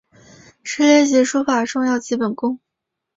[0.63, 2.59] 是练习书法的重要基本功。